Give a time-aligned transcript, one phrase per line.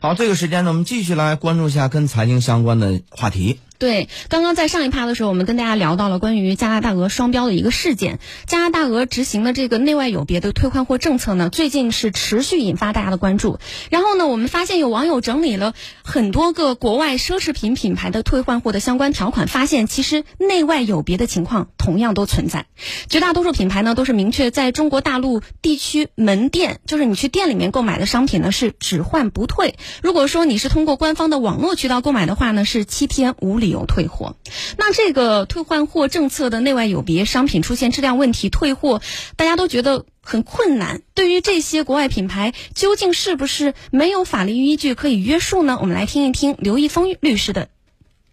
[0.00, 3.58] 好，这个时间呢，我们继续来关注一下跟财经相关的话题。
[3.78, 8.18] 对，刚刚在上一趴的时候，我们跟大家聊到了关于加拿大鹅双标的一个事件。
[8.44, 13.60] 加拿大鹅执行的这个内外有别的退换货政策呢，最近是持续引发大家的关注。
[13.88, 22.66] 然后呢，我们发现有网友整理了很多个国外奢侈品品牌的退换货的相关条款，发现其实内外有别的情况同样都存在。
[23.08, 29.76] 绝大多数品牌呢，都是明确在中国大陆地区门店，就是你去店里面购买的商品呢是只换不退。
[30.02, 33.67] 如果说你是通过官方的网络渠道购买的话呢，是七天无理。
[33.70, 34.36] 有退货，
[34.76, 39.00] 那这个退换货政策的内外有别，商品出现质量问题退货，
[39.36, 41.02] 大家都觉得很困难。
[41.14, 45.78] 对于这些国外品牌，究竟是不是没有法律依据可以约束呢？
[45.80, 47.68] 我们来听一听刘一峰律师的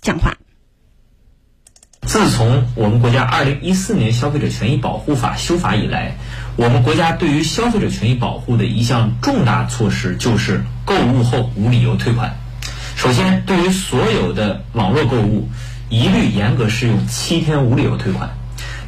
[0.00, 0.38] 讲话。
[2.02, 6.16] 自从我们国家二零一四年消费者权益保护法修法以来，
[6.56, 12.38] 我们国家对于消费者权益保护的一项重大措施就是购物后无理由退款。
[12.98, 15.48] 首先，对于所有的网络购物，
[15.88, 18.36] 一律严格适用七天无理由退款，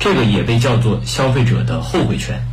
[0.00, 2.44] 这个也被叫做消费者的后悔权。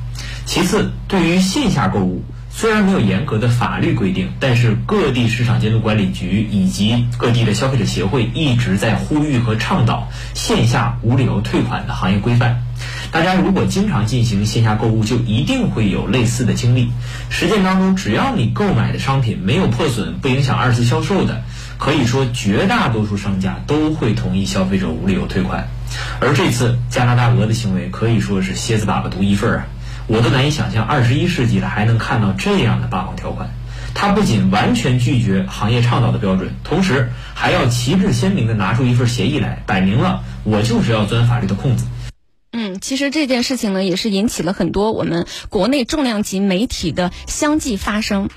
[0.46, 12.64] 其次，对于线下购物，虽然没有严格的法律规定，但是各地市场监督管理局以及各地的消费者协会一直在呼吁和倡导线下无理由退款的行业规范。
[13.10, 16.92] 大家如果经常进行线下购物，就一定会有类似的经历。
[17.30, 21.42] 实践当中，只要你购买的商品没有破损、不影响二次销售的，
[21.78, 25.68] 可以说绝大多数商家都会同意消费者无理由退款。
[26.20, 29.68] 而这次加拿大鹅的行为可以说是蝎子粑粑独一份啊！
[30.08, 33.50] 我都难以想象，二十一世纪了还能看到这样的霸王条款。
[33.94, 41.86] 它不仅完全拒绝行业倡导的标准，同时还要旗帜鲜明地拿出一份协议来，摆明了我就是要钻法律的空子。
[42.52, 48.30] 嗯，其实这件事情呢，也是引起了很多我们国内重量级媒体的相继发声。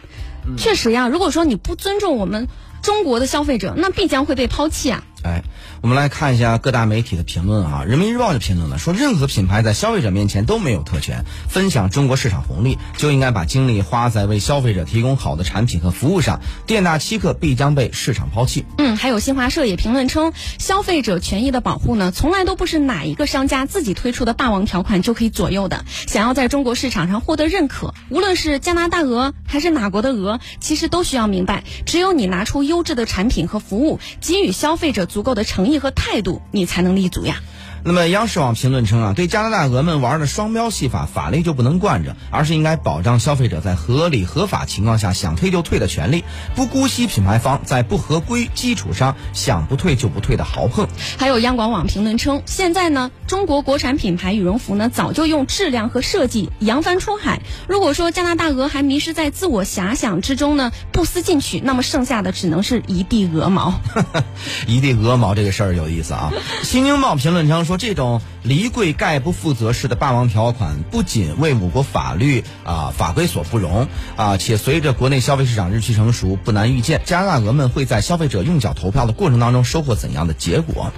[0.57, 2.49] 确实呀，如果说你不尊重我们
[2.83, 5.05] 中国的消费者，那必将会被抛弃啊。
[5.23, 5.43] 哎，
[5.83, 7.85] 我们来看一下各大媒体的评论啊。
[7.87, 18.65] 人民日报的评论呢说，任何品牌在消费者面前都没有特权，分享中国市场红利就应该把精力花在为消费者提供好的产品和服务上，店大欺客必将被市场抛弃。
[18.79, 25.85] 嗯，还有新华社也评论称，消费者权益的保护呢，从来都不是哪一个商家自己推出的霸王条款就可以左右的。
[26.07, 35.07] 想要在中国市场上获得认可，无论是加拿大鹅还是哪国的鹅，其实都需要明白，只有你拿出优质的产品和服务，给予消费者。
[35.11, 37.43] 足够的诚意和态度，你才能立足呀。
[37.83, 46.23] 那么，央视网评论称啊，对加拿大鹅们玩的双标戏法，法律就不能惯着，而是应该保障消费者在合理合法情况下想退就退的权利，
[46.55, 50.87] 不姑息品牌方在不合规基础上想不退就不退的豪横。
[51.17, 57.41] 还有央广网评论称，现在呢，中国国产品牌羽绒服呢，早就用质量和设计扬帆出海。
[57.67, 63.81] 如果说加拿大鹅还迷失在自我遐想之中呢，不思进取，那么剩下的只能是一地鹅毛。
[64.69, 66.31] 一地鹅毛这个事儿有意思啊。
[66.63, 67.70] 新京报评论称。
[67.71, 73.87] 说这种离柜概不负责式的霸王条款，不仅为我国法律啊法规所不容
[74.17, 80.93] 啊，且随着国内消费市场日趋成熟，不难预见加拿大鹅们会在消费者用脚投票的过程当中收获怎样的结果。